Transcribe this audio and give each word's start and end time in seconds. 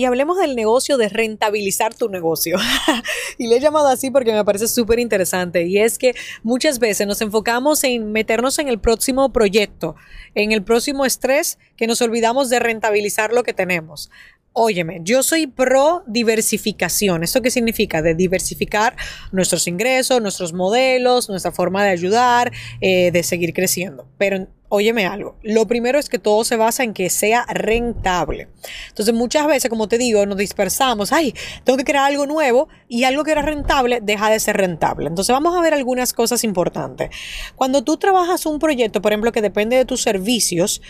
Y 0.00 0.06
hablemos 0.06 0.38
del 0.38 0.56
negocio 0.56 0.96
de 0.96 1.10
rentabilizar 1.10 1.94
tu 1.94 2.08
negocio. 2.08 2.56
y 3.38 3.48
le 3.48 3.56
he 3.56 3.60
llamado 3.60 3.86
así 3.88 4.10
porque 4.10 4.32
me 4.32 4.46
parece 4.46 4.66
súper 4.66 4.98
interesante. 4.98 5.66
Y 5.66 5.76
es 5.76 5.98
que 5.98 6.14
muchas 6.42 6.78
veces 6.78 7.06
nos 7.06 7.20
enfocamos 7.20 7.84
en 7.84 8.10
meternos 8.10 8.58
en 8.58 8.68
el 8.68 8.78
próximo 8.78 9.30
proyecto, 9.30 9.96
en 10.34 10.52
el 10.52 10.62
próximo 10.62 11.04
estrés, 11.04 11.58
que 11.76 11.86
nos 11.86 12.00
olvidamos 12.00 12.48
de 12.48 12.60
rentabilizar 12.60 13.34
lo 13.34 13.42
que 13.42 13.52
tenemos. 13.52 14.10
Óyeme, 14.54 15.00
yo 15.02 15.22
soy 15.22 15.46
pro 15.46 16.02
diversificación. 16.06 17.22
¿Esto 17.22 17.42
qué 17.42 17.50
significa? 17.50 18.00
De 18.00 18.14
diversificar 18.14 18.96
nuestros 19.32 19.68
ingresos, 19.68 20.22
nuestros 20.22 20.54
modelos, 20.54 21.28
nuestra 21.28 21.52
forma 21.52 21.84
de 21.84 21.90
ayudar, 21.90 22.52
eh, 22.80 23.10
de 23.10 23.22
seguir 23.22 23.52
creciendo. 23.52 24.08
Pero 24.16 24.48
óyeme 24.70 25.04
algo, 25.04 25.36
lo 25.42 25.66
primero 25.66 25.98
es 25.98 26.08
que 26.08 26.18
todo 26.18 26.44
se 26.44 26.56
basa 26.56 26.84
en 26.84 26.94
que 26.94 27.10
sea 27.10 27.44
rentable. 27.48 28.48
Entonces 28.88 29.14
muchas 29.14 29.46
veces, 29.46 29.68
como 29.68 29.88
te 29.88 29.98
digo, 29.98 30.24
nos 30.24 30.38
dispersamos, 30.38 31.12
ay, 31.12 31.34
tengo 31.64 31.76
que 31.76 31.84
crear 31.84 32.04
algo 32.04 32.24
nuevo 32.26 32.68
y 32.88 33.04
algo 33.04 33.24
que 33.24 33.32
era 33.32 33.42
rentable 33.42 34.00
deja 34.00 34.30
de 34.30 34.40
ser 34.40 34.56
rentable. 34.56 35.08
Entonces 35.08 35.32
vamos 35.32 35.56
a 35.56 35.60
ver 35.60 35.74
algunas 35.74 36.12
cosas 36.12 36.44
importantes. 36.44 37.10
Cuando 37.56 37.82
tú 37.82 37.96
trabajas 37.96 38.46
un 38.46 38.58
proyecto, 38.58 39.02
por 39.02 39.12
ejemplo, 39.12 39.32
que 39.32 39.42
depende 39.42 39.76
de 39.76 39.84
tus 39.84 40.02
servicios 40.02 40.80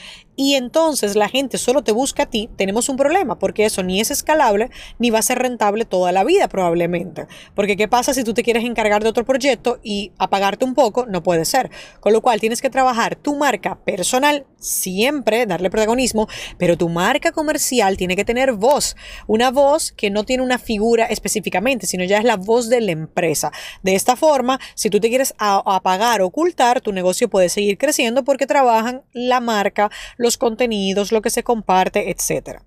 y 0.40 0.54
entonces 0.54 1.16
la 1.16 1.28
gente 1.28 1.58
solo 1.58 1.84
te 1.84 1.92
busca 1.92 2.22
a 2.22 2.26
ti, 2.26 2.48
tenemos 2.56 2.88
un 2.88 2.96
problema 2.96 3.38
porque 3.38 3.66
eso 3.66 3.82
ni 3.82 4.00
es 4.00 4.10
escalable 4.10 4.70
ni 4.98 5.10
va 5.10 5.18
a 5.18 5.22
ser 5.22 5.38
rentable 5.38 5.84
toda 5.84 6.12
la 6.12 6.24
vida 6.24 6.48
probablemente. 6.48 7.26
Porque 7.54 7.76
¿qué 7.76 7.88
pasa 7.88 8.14
si 8.14 8.24
tú 8.24 8.32
te 8.32 8.42
quieres 8.42 8.64
encargar 8.64 9.02
de 9.02 9.10
otro 9.10 9.26
proyecto 9.26 9.80
y 9.82 10.12
apagarte 10.16 10.64
un 10.64 10.72
poco? 10.72 11.04
No 11.04 11.22
puede 11.22 11.44
ser. 11.44 11.70
Con 12.00 12.14
lo 12.14 12.22
cual 12.22 12.40
tienes 12.40 12.62
que 12.62 12.70
trabajar 12.70 13.16
tu 13.16 13.36
marca 13.36 13.80
personal, 13.84 14.46
siempre 14.56 15.44
darle 15.44 15.68
protagonismo, 15.68 16.26
pero 16.56 16.78
tu 16.78 16.88
marca 16.88 17.32
comercial 17.32 17.98
tiene 17.98 18.16
que 18.16 18.24
tener 18.24 18.52
voz, 18.52 18.96
una 19.26 19.50
voz 19.50 19.92
que 19.92 20.08
no 20.08 20.24
tiene 20.24 20.42
una 20.42 20.58
figura 20.58 21.04
específicamente, 21.04 21.86
sino 21.86 22.04
ya 22.04 22.16
es 22.16 22.24
la 22.24 22.36
voz 22.36 22.70
de 22.70 22.80
la 22.80 22.92
empresa. 22.92 23.52
De 23.82 23.94
esta 23.94 24.16
forma, 24.16 24.58
si 24.74 24.88
tú 24.88 25.00
te 25.00 25.10
quieres 25.10 25.34
apagar 25.36 26.22
ocultar, 26.22 26.80
tu 26.80 26.92
negocio 26.92 27.28
puede 27.28 27.50
seguir 27.50 27.76
creciendo 27.76 28.24
porque 28.24 28.46
trabajan 28.46 29.02
la 29.12 29.40
marca, 29.40 29.90
los 30.16 30.29
contenidos, 30.38 31.12
lo 31.12 31.22
que 31.22 31.30
se 31.30 31.42
comparte, 31.42 32.10
etcétera. 32.10 32.64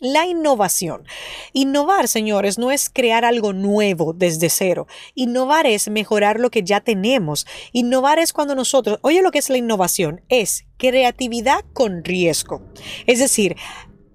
La 0.00 0.26
innovación. 0.26 1.04
Innovar, 1.52 2.08
señores, 2.08 2.58
no 2.58 2.70
es 2.70 2.88
crear 2.88 3.26
algo 3.26 3.52
nuevo 3.52 4.14
desde 4.14 4.48
cero. 4.48 4.86
Innovar 5.14 5.66
es 5.66 5.90
mejorar 5.90 6.40
lo 6.40 6.50
que 6.50 6.62
ya 6.62 6.80
tenemos. 6.80 7.46
Innovar 7.72 8.18
es 8.18 8.32
cuando 8.32 8.54
nosotros, 8.54 8.98
oye 9.02 9.20
lo 9.20 9.30
que 9.30 9.40
es 9.40 9.50
la 9.50 9.58
innovación, 9.58 10.22
es 10.30 10.64
creatividad 10.78 11.66
con 11.74 12.02
riesgo. 12.02 12.62
Es 13.06 13.18
decir, 13.18 13.56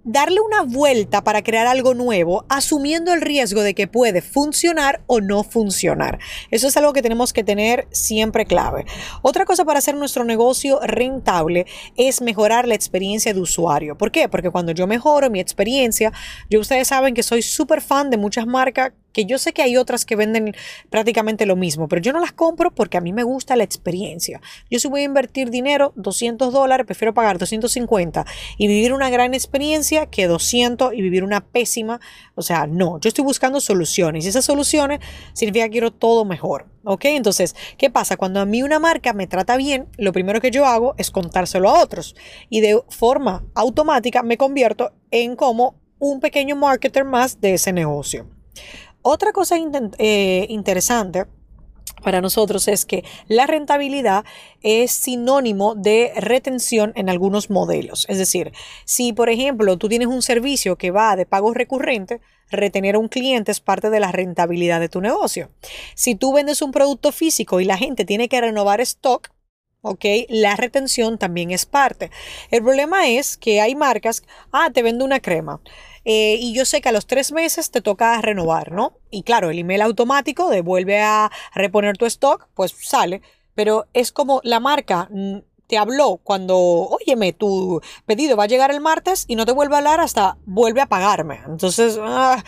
darle 0.06 0.40
una 0.40 0.62
vuelta 0.62 1.24
para 1.24 1.44
crear 1.44 1.66
algo 1.68 1.96
nuevo, 1.96 2.46
asumiendo 2.48 3.12
el 3.12 3.22
riesgo 3.22 3.62
de 3.62 3.74
que 3.74 3.88
puede 3.88 4.22
funcionar 4.22 5.02
o 5.08 5.20
no 5.20 5.44
funcionar. 5.44 6.20
Eso 6.52 6.68
es 6.68 6.78
algo 6.78 6.94
que 6.94 7.02
tenemos 7.02 7.34
que 7.34 7.44
tener 7.44 7.88
siempre 7.92 8.46
clave. 8.46 8.86
Otra 9.24 9.46
cosa 9.46 9.66
para 9.66 9.80
hacer 9.80 9.96
nuestro 9.96 10.24
negocio 10.24 10.80
rentable 10.84 11.66
es 11.98 12.22
mejorar 12.22 12.68
la 12.68 12.76
experiencia 12.76 13.34
de 13.34 13.42
usuario. 13.42 13.98
¿Por 13.98 14.12
qué? 14.12 14.30
Porque 14.30 14.52
cuando 14.52 14.72
yo 14.72 14.86
mejoro 14.86 15.30
mi 15.30 15.40
experiencia, 15.40 16.14
yo 16.50 16.60
ustedes 16.60 16.88
saben 16.88 17.16
que 17.16 17.24
soy 17.24 17.42
súper 17.42 17.82
fan 17.82 18.12
de 18.12 18.18
muchas 18.18 18.46
marcas 18.46 18.94
que 19.16 19.24
yo 19.24 19.38
sé 19.38 19.54
que 19.54 19.62
hay 19.62 19.78
otras 19.78 20.04
que 20.04 20.18
venden 20.18 20.54
prácticamente 20.90 21.46
lo 21.46 21.56
mismo, 21.56 21.88
pero 21.88 22.02
yo 22.02 22.12
no 22.12 22.20
las 22.20 22.34
compro 22.34 22.76
porque 22.76 22.98
a 22.98 23.02
mí 23.02 23.14
me 23.14 23.24
gusta 23.24 23.56
la 23.56 23.64
experiencia. 23.64 24.42
Yo 24.70 24.78
si 24.78 24.90
voy 24.90 25.02
a 25.02 25.04
invertir 25.06 25.52
dinero, 25.52 25.94
200 25.96 26.52
dólares, 26.52 26.86
prefiero 26.86 27.14
pagar 27.14 27.38
250 27.38 28.26
y 28.58 28.68
vivir 28.68 28.92
una 28.92 29.10
gran 29.10 29.34
experiencia 29.34 30.08
que 30.08 30.28
200 30.28 30.94
y 30.94 31.02
vivir 31.02 31.24
una 31.24 31.46
pésima. 31.46 32.02
O 32.36 32.42
sea, 32.42 32.68
no, 32.68 33.00
yo 33.00 33.08
estoy 33.08 33.24
buscando 33.24 33.62
soluciones 33.62 34.26
y 34.26 34.28
esas 34.28 34.44
soluciones 34.44 35.00
significa 35.32 35.64
que 35.68 35.72
quiero 35.72 35.94
todo 35.94 36.26
mejor. 36.26 36.66
¿Ok? 36.84 37.06
Entonces, 37.06 37.56
¿qué 37.78 37.90
pasa? 37.90 38.18
Cuando 38.18 38.42
a 38.42 38.46
mí 38.46 38.64
una 38.64 38.80
marca 38.80 39.14
me 39.14 39.28
trata 39.28 39.56
bien, 39.56 39.88
lo 39.98 40.12
primero 40.12 40.42
que 40.42 40.52
yo 40.52 40.66
hago 40.66 40.94
es 40.98 41.10
contárselo 41.10 41.70
a 41.70 41.82
otros 41.82 42.18
y 42.50 42.60
de 42.60 42.82
forma 42.90 43.46
automática 43.56 44.24
me 44.24 44.38
convierto 44.38 44.92
en 45.10 45.38
como 45.38 45.80
un 46.00 46.20
pequeño 46.20 46.58
marketer 46.58 47.06
más 47.06 47.40
de 47.40 47.54
ese 47.54 47.72
negocio. 47.72 48.28
Otra 49.08 49.34
cosa 49.34 49.56
eh, 50.00 50.48
interesante 50.50 51.26
para 52.04 52.22
nosotros 52.22 52.68
es 52.68 52.88
que 52.88 53.04
la 53.28 53.46
rentabilidad 53.46 54.26
es 54.64 54.94
sinónimo 54.94 55.76
de 55.76 56.12
retención 56.18 56.92
en 56.96 57.12
algunos 57.12 57.52
modelos. 57.52 58.08
Es 58.10 58.18
decir, 58.18 58.52
si 58.84 59.14
por 59.14 59.30
ejemplo 59.30 59.78
tú 59.78 59.90
tienes 59.90 60.08
un 60.08 60.24
servicio 60.24 60.76
que 60.76 60.90
va 60.90 61.16
de 61.16 61.28
pagos 61.28 61.54
recurrentes, 61.54 62.20
retener 62.50 62.96
a 62.96 63.00
un 63.00 63.08
cliente 63.08 63.52
es 63.52 63.60
parte 63.60 63.92
de 63.92 64.00
la 64.00 64.12
rentabilidad 64.12 64.80
de 64.80 64.90
tu 64.90 65.02
negocio. 65.02 65.52
Si 65.94 66.16
tú 66.16 66.34
vendes 66.34 66.64
un 66.64 66.72
producto 66.72 67.12
físico 67.12 67.60
y 67.60 67.66
la 67.66 67.78
gente 67.78 68.06
tiene 68.06 68.28
que 68.28 68.42
renovar 68.42 68.82
stock, 68.82 69.30
¿ok? 69.86 70.06
La 70.30 70.56
retención 70.56 71.18
también 71.18 71.52
es 71.52 71.66
parte. 71.66 72.10
El 72.50 72.64
problema 72.64 73.08
es 73.08 73.38
que 73.38 73.62
hay 73.62 73.76
marcas, 73.76 74.24
ah, 74.52 74.70
te 74.74 74.82
vendo 74.82 75.06
una 75.06 75.20
crema. 75.20 75.62
Eh, 76.06 76.38
y 76.40 76.54
yo 76.54 76.66
sé 76.66 76.82
que 76.82 76.90
a 76.90 76.92
los 76.92 77.06
tres 77.08 77.32
meses 77.32 77.72
te 77.72 77.82
toca 77.82 78.20
renovar, 78.22 78.72
¿no? 78.72 78.98
Y 79.12 79.24
claro, 79.24 79.50
el 79.50 79.60
email 79.60 79.82
automático 79.82 80.50
devuelve 80.50 81.02
a 81.02 81.32
reponer 81.54 81.98
tu 81.98 82.06
stock, 82.06 82.48
pues 82.56 82.76
sale. 82.82 83.22
Pero 83.54 83.86
es 83.94 84.12
como 84.12 84.42
la 84.44 84.60
marca 84.60 85.08
mm, 85.12 85.38
te 85.68 85.78
habló 85.78 86.20
cuando, 86.24 86.58
óyeme, 86.58 87.34
tu 87.34 87.82
pedido 88.06 88.38
va 88.38 88.44
a 88.44 88.48
llegar 88.48 88.72
el 88.72 88.82
martes 88.82 89.26
y 89.28 89.36
no 89.36 89.46
te 89.46 89.52
vuelve 89.52 89.76
a 89.76 89.78
hablar 89.80 90.00
hasta 90.00 90.38
vuelve 90.46 90.82
a 90.82 90.88
pagarme. 90.88 91.42
Entonces, 91.48 91.98
ah, 92.02 92.44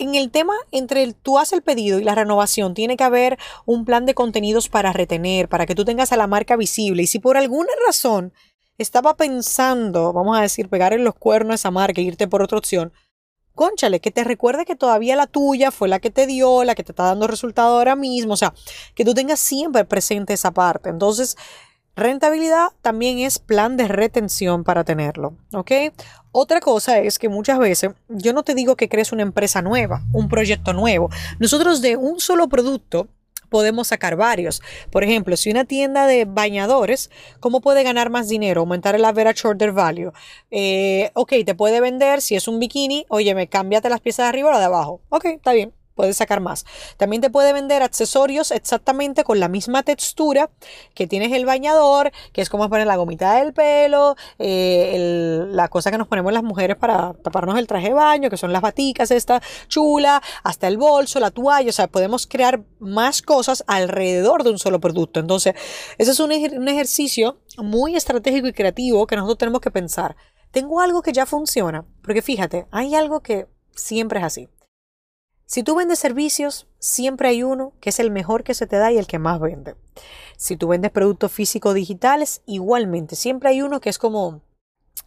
en 0.00 0.14
el 0.14 0.30
tema 0.30 0.54
entre 0.72 1.02
el 1.02 1.14
tú 1.14 1.38
haces 1.38 1.52
el 1.52 1.62
pedido 1.62 1.98
y 1.98 2.04
la 2.04 2.14
renovación, 2.14 2.72
tiene 2.72 2.96
que 2.96 3.04
haber 3.04 3.38
un 3.66 3.84
plan 3.84 4.06
de 4.06 4.14
contenidos 4.14 4.70
para 4.70 4.94
retener, 4.94 5.48
para 5.48 5.66
que 5.66 5.74
tú 5.74 5.84
tengas 5.84 6.10
a 6.12 6.16
la 6.16 6.26
marca 6.26 6.56
visible. 6.56 7.02
Y 7.02 7.06
si 7.06 7.18
por 7.18 7.36
alguna 7.36 7.70
razón 7.86 8.32
estaba 8.78 9.16
pensando, 9.16 10.14
vamos 10.14 10.38
a 10.38 10.40
decir, 10.40 10.70
pegar 10.70 10.94
en 10.94 11.04
los 11.04 11.14
cuernos 11.14 11.52
a 11.52 11.54
esa 11.56 11.70
marca 11.70 12.00
e 12.00 12.04
irte 12.04 12.26
por 12.26 12.42
otra 12.42 12.56
opción, 12.56 12.94
conchale, 13.54 14.00
que 14.00 14.10
te 14.10 14.24
recuerde 14.24 14.64
que 14.64 14.74
todavía 14.74 15.16
la 15.16 15.26
tuya 15.26 15.70
fue 15.70 15.86
la 15.86 15.98
que 16.00 16.10
te 16.10 16.26
dio, 16.26 16.64
la 16.64 16.74
que 16.74 16.82
te 16.82 16.92
está 16.92 17.04
dando 17.04 17.26
resultado 17.26 17.76
ahora 17.76 17.94
mismo, 17.94 18.32
o 18.32 18.36
sea, 18.38 18.54
que 18.94 19.04
tú 19.04 19.12
tengas 19.12 19.38
siempre 19.38 19.84
presente 19.84 20.32
esa 20.32 20.50
parte. 20.52 20.88
Entonces, 20.88 21.36
rentabilidad 22.00 22.70
también 22.82 23.18
es 23.18 23.38
plan 23.38 23.76
de 23.76 23.86
retención 23.86 24.64
para 24.64 24.82
tenerlo, 24.84 25.34
¿ok? 25.52 25.70
Otra 26.32 26.60
cosa 26.60 26.98
es 26.98 27.18
que 27.18 27.28
muchas 27.28 27.58
veces 27.58 27.92
yo 28.08 28.32
no 28.32 28.42
te 28.42 28.54
digo 28.54 28.76
que 28.76 28.88
crees 28.88 29.12
una 29.12 29.22
empresa 29.22 29.62
nueva, 29.62 30.02
un 30.12 30.28
proyecto 30.28 30.72
nuevo. 30.72 31.10
Nosotros 31.38 31.80
de 31.82 31.96
un 31.96 32.20
solo 32.20 32.48
producto 32.48 33.08
podemos 33.48 33.88
sacar 33.88 34.16
varios. 34.16 34.62
Por 34.90 35.04
ejemplo, 35.04 35.36
si 35.36 35.50
una 35.50 35.64
tienda 35.64 36.06
de 36.06 36.24
bañadores, 36.24 37.10
¿cómo 37.40 37.60
puede 37.60 37.82
ganar 37.82 38.08
más 38.08 38.28
dinero? 38.28 38.60
Aumentar 38.60 38.94
el 38.94 39.04
average 39.04 39.46
order 39.46 39.72
value. 39.72 40.12
Eh, 40.50 41.10
ok, 41.14 41.32
te 41.44 41.54
puede 41.54 41.80
vender, 41.80 42.22
si 42.22 42.36
es 42.36 42.48
un 42.48 42.60
bikini, 42.60 43.06
oye, 43.08 43.34
me 43.34 43.48
cámbiate 43.48 43.90
las 43.90 44.00
piezas 44.00 44.24
de 44.24 44.28
arriba 44.28 44.54
o 44.54 44.58
de 44.58 44.64
abajo. 44.64 45.00
Ok, 45.10 45.24
está 45.26 45.52
bien 45.52 45.72
puedes 46.00 46.16
sacar 46.16 46.40
más. 46.40 46.64
También 46.96 47.20
te 47.20 47.28
puede 47.28 47.52
vender 47.52 47.82
accesorios 47.82 48.52
exactamente 48.52 49.22
con 49.22 49.38
la 49.38 49.48
misma 49.48 49.82
textura 49.82 50.48
que 50.94 51.06
tienes 51.06 51.30
el 51.32 51.44
bañador, 51.44 52.10
que 52.32 52.40
es 52.40 52.48
como 52.48 52.70
poner 52.70 52.86
la 52.86 52.96
gomita 52.96 53.34
del 53.34 53.52
pelo, 53.52 54.16
eh, 54.38 55.44
la 55.50 55.68
cosa 55.68 55.90
que 55.90 55.98
nos 55.98 56.08
ponemos 56.08 56.32
las 56.32 56.42
mujeres 56.42 56.78
para 56.78 57.12
taparnos 57.22 57.58
el 57.58 57.66
traje 57.66 57.88
de 57.88 57.92
baño, 57.92 58.30
que 58.30 58.38
son 58.38 58.50
las 58.50 58.62
baticas, 58.62 59.10
esta 59.10 59.42
chula, 59.68 60.22
hasta 60.42 60.68
el 60.68 60.78
bolso, 60.78 61.20
la 61.20 61.30
toalla, 61.30 61.68
o 61.68 61.72
sea, 61.72 61.86
podemos 61.86 62.26
crear 62.26 62.62
más 62.78 63.20
cosas 63.20 63.62
alrededor 63.66 64.42
de 64.42 64.48
un 64.48 64.58
solo 64.58 64.80
producto. 64.80 65.20
Entonces, 65.20 65.54
ese 65.98 66.12
es 66.12 66.20
un 66.20 66.32
ejercicio 66.32 67.40
muy 67.58 67.94
estratégico 67.94 68.48
y 68.48 68.54
creativo 68.54 69.06
que 69.06 69.16
nosotros 69.16 69.36
tenemos 69.36 69.60
que 69.60 69.70
pensar. 69.70 70.16
Tengo 70.50 70.80
algo 70.80 71.02
que 71.02 71.12
ya 71.12 71.26
funciona, 71.26 71.84
porque 72.02 72.22
fíjate, 72.22 72.68
hay 72.70 72.94
algo 72.94 73.20
que 73.20 73.48
siempre 73.74 74.20
es 74.20 74.24
así. 74.24 74.48
Si 75.52 75.64
tú 75.64 75.74
vendes 75.74 75.98
servicios, 75.98 76.68
siempre 76.78 77.28
hay 77.28 77.42
uno 77.42 77.72
que 77.80 77.90
es 77.90 77.98
el 77.98 78.12
mejor 78.12 78.44
que 78.44 78.54
se 78.54 78.68
te 78.68 78.76
da 78.76 78.92
y 78.92 78.98
el 78.98 79.08
que 79.08 79.18
más 79.18 79.40
vende. 79.40 79.74
Si 80.36 80.56
tú 80.56 80.68
vendes 80.68 80.92
productos 80.92 81.32
físicos 81.32 81.74
digitales, 81.74 82.42
igualmente, 82.46 83.16
siempre 83.16 83.48
hay 83.48 83.60
uno 83.60 83.80
que 83.80 83.88
es 83.88 83.98
como 83.98 84.42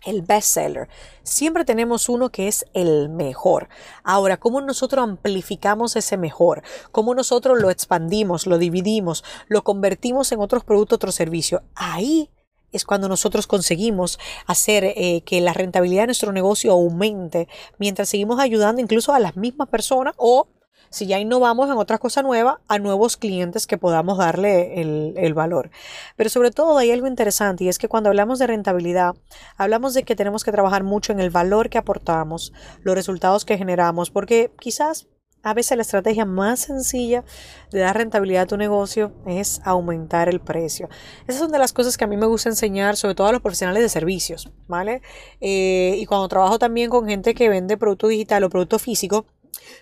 el 0.04 0.22
bestseller. 0.22 0.90
Siempre 1.24 1.64
tenemos 1.64 2.10
uno 2.10 2.30
que 2.30 2.50
es 2.50 2.66
el 2.74 3.08
mejor. 3.08 3.70
Ahora, 4.04 4.36
¿cómo 4.36 4.60
nosotros 4.60 5.02
amplificamos 5.02 5.96
ese 5.96 6.18
mejor? 6.18 6.62
¿Cómo 6.92 7.16
nosotros 7.16 7.62
lo 7.62 7.70
expandimos, 7.70 8.46
lo 8.46 8.58
dividimos, 8.58 9.24
lo 9.48 9.64
convertimos 9.64 10.30
en 10.34 10.42
otros 10.42 10.66
productos, 10.66 10.98
otros 10.98 11.16
servicios? 11.16 11.62
Ahí 11.74 12.30
es 12.74 12.86
cuando 12.86 13.08
nosotros 13.08 13.48
conseguimos 13.48 14.20
hacer 14.46 14.84
eh, 14.84 15.22
que 15.26 15.40
la 15.42 15.54
rentabilidad 15.54 16.04
de 16.04 16.08
nuestro 16.08 16.32
negocio 16.32 16.72
aumente 16.72 17.48
mientras 17.78 18.10
seguimos 18.10 18.40
ayudando 18.40 18.82
incluso 18.82 19.14
a 19.14 19.20
las 19.20 19.38
mismas 19.38 19.70
personas 19.70 20.14
o 20.18 20.48
si 20.94 21.08
ya 21.08 21.20
innovamos 21.20 21.70
en 21.72 21.78
otra 21.78 21.98
cosa 21.98 22.22
nueva, 22.22 22.62
a 22.68 22.78
nuevos 22.78 23.18
clientes 23.18 23.66
que 23.66 23.80
podamos 23.80 24.20
darle 24.20 24.80
el, 24.80 25.34
valor. 25.34 25.72
Pero 26.16 26.30
sobre 26.30 26.52
todo 26.52 26.78
hay 26.78 26.92
algo 26.92 27.08
interesante 27.08 27.64
y 27.64 27.70
es 27.70 27.80
que 27.80 27.88
cuando 27.88 28.10
hablamos 28.10 28.38
de 28.38 28.46
rentabilidad, 28.46 29.16
hablamos 29.58 29.96
de 29.96 30.04
que 30.04 30.16
tenemos 30.16 30.44
que 30.44 30.52
trabajar 30.52 30.84
mucho 30.84 31.12
en 31.12 31.20
el 31.20 31.32
valor 31.32 31.72
que 31.72 31.80
aportamos, 31.80 32.54
los 32.84 32.94
resultados 32.94 33.44
que 33.44 33.58
generamos, 33.58 34.12
porque 34.12 34.52
quizás 34.60 35.08
a 35.44 35.54
veces 35.54 35.78
la 35.78 35.82
estrategia 35.82 36.26
más 36.26 36.62
sencilla 36.62 37.26
de 37.70 37.80
dar 37.80 37.98
rentabilidad 37.98 38.44
a 38.44 38.48
tu 38.48 38.58
negocio 38.58 39.12
es 39.28 39.62
aumentar 39.66 40.30
el 40.30 40.40
precio. 40.40 40.88
Esas 41.28 41.42
son 41.42 41.52
de 41.52 41.60
las 41.60 41.74
cosas 41.74 41.98
que 41.98 42.06
a 42.06 42.08
mí 42.08 42.16
me 42.16 42.26
gusta 42.26 42.50
enseñar, 42.50 42.96
sobre 42.96 43.14
todo 43.14 43.28
a 43.28 43.34
los 43.34 43.42
profesionales 43.42 43.84
de 43.84 43.90
servicios, 43.90 44.50
¿vale? 44.68 45.02
Eh, 45.42 45.98
y 46.00 46.06
cuando 46.06 46.30
trabajo 46.30 46.58
también 46.58 46.90
con 46.90 47.08
gente 47.08 47.34
que 47.36 47.50
vende 47.50 47.76
producto 47.76 48.08
digital 48.08 48.46
o 48.46 48.50
producto 48.50 48.80
físico, 48.80 49.26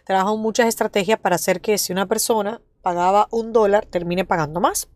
trabajo 0.03 0.35
muchas 0.35 0.67
estrategias 0.67 1.19
para 1.19 1.35
hacer 1.35 1.61
que 1.61 1.77
si 1.77 1.93
una 1.93 2.07
persona 2.07 2.59
pagaba 2.81 3.27
un 3.29 3.53
dólar, 3.53 3.85
termine 3.85 4.25
pagando 4.25 4.59
más. 4.59 4.89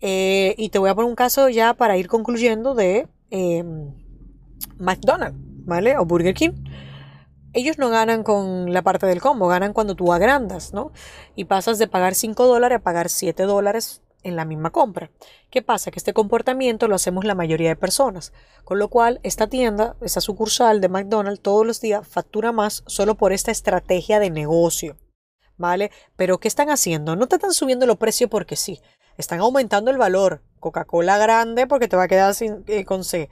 Eh, 0.00 0.54
y 0.56 0.70
te 0.70 0.78
voy 0.78 0.88
a 0.88 0.94
poner 0.94 1.10
un 1.10 1.16
caso 1.16 1.48
ya 1.48 1.74
para 1.74 1.96
ir 1.98 2.06
concluyendo 2.06 2.74
de 2.74 3.08
em, 3.30 3.92
McDonald's, 4.78 5.36
¿vale? 5.66 5.98
O 5.98 6.04
Burger 6.04 6.32
King. 6.32 6.52
Ellos 7.52 7.78
no 7.78 7.90
ganan 7.90 8.22
con 8.22 8.72
la 8.72 8.82
parte 8.82 9.06
del 9.06 9.20
combo, 9.20 9.48
ganan 9.48 9.72
cuando 9.72 9.96
tú 9.96 10.12
agrandas, 10.12 10.72
¿no? 10.72 10.92
Y 11.34 11.46
pasas 11.46 11.78
de 11.78 11.88
pagar 11.88 12.14
5 12.14 12.46
dólares 12.46 12.76
a 12.76 12.82
pagar 12.82 13.08
7 13.08 13.42
dólares 13.42 14.02
en 14.22 14.36
la 14.36 14.44
misma 14.44 14.70
compra. 14.70 15.10
¿Qué 15.50 15.62
pasa? 15.62 15.90
Que 15.90 15.98
este 15.98 16.12
comportamiento 16.12 16.86
lo 16.86 16.94
hacemos 16.94 17.24
la 17.24 17.34
mayoría 17.34 17.68
de 17.68 17.76
personas, 17.76 18.32
con 18.64 18.78
lo 18.78 18.88
cual 18.88 19.18
esta 19.22 19.48
tienda, 19.48 19.96
esa 20.00 20.20
sucursal 20.20 20.80
de 20.80 20.88
McDonald's 20.88 21.42
todos 21.42 21.66
los 21.66 21.80
días 21.80 22.06
factura 22.06 22.52
más 22.52 22.84
solo 22.86 23.16
por 23.16 23.32
esta 23.32 23.50
estrategia 23.50 24.20
de 24.20 24.30
negocio. 24.30 24.96
¿Vale? 25.56 25.90
Pero 26.16 26.38
¿qué 26.38 26.48
están 26.48 26.70
haciendo? 26.70 27.16
No 27.16 27.26
te 27.26 27.36
están 27.36 27.52
subiendo 27.52 27.84
los 27.84 27.98
precios 27.98 28.30
porque 28.30 28.56
sí, 28.56 28.80
están 29.18 29.40
aumentando 29.40 29.90
el 29.90 29.98
valor. 29.98 30.42
Coca-Cola 30.58 31.18
grande 31.18 31.66
porque 31.66 31.88
te 31.88 31.96
va 31.96 32.04
a 32.04 32.08
quedar 32.08 32.34
sin, 32.34 32.64
eh, 32.66 32.84
con 32.84 33.04
C. 33.04 33.28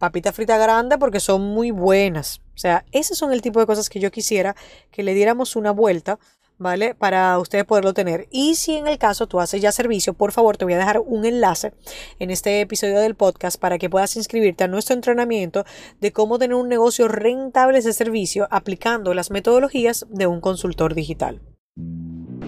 Papita 0.00 0.32
frita 0.32 0.58
grande 0.58 0.98
porque 0.98 1.20
son 1.20 1.42
muy 1.42 1.70
buenas. 1.70 2.40
O 2.56 2.58
sea, 2.58 2.84
esos 2.90 3.16
son 3.16 3.32
el 3.32 3.42
tipo 3.42 3.60
de 3.60 3.66
cosas 3.66 3.88
que 3.88 4.00
yo 4.00 4.10
quisiera 4.10 4.56
que 4.90 5.04
le 5.04 5.14
diéramos 5.14 5.54
una 5.54 5.70
vuelta 5.70 6.18
¿vale? 6.60 6.94
Para 6.94 7.38
ustedes 7.38 7.64
poderlo 7.64 7.94
tener. 7.94 8.28
Y 8.30 8.54
si 8.54 8.76
en 8.76 8.86
el 8.86 8.98
caso 8.98 9.26
tú 9.26 9.40
haces 9.40 9.62
ya 9.62 9.72
servicio, 9.72 10.12
por 10.12 10.30
favor 10.30 10.58
te 10.58 10.66
voy 10.66 10.74
a 10.74 10.78
dejar 10.78 11.00
un 11.00 11.24
enlace 11.24 11.72
en 12.18 12.30
este 12.30 12.60
episodio 12.60 13.00
del 13.00 13.14
podcast 13.14 13.58
para 13.58 13.78
que 13.78 13.88
puedas 13.88 14.14
inscribirte 14.16 14.64
a 14.64 14.68
nuestro 14.68 14.94
entrenamiento 14.94 15.64
de 16.00 16.12
cómo 16.12 16.38
tener 16.38 16.54
un 16.54 16.68
negocio 16.68 17.08
rentable 17.08 17.80
de 17.80 17.92
servicio 17.92 18.46
aplicando 18.50 19.14
las 19.14 19.30
metodologías 19.30 20.06
de 20.10 20.26
un 20.26 20.40
consultor 20.40 20.94
digital. 20.94 21.40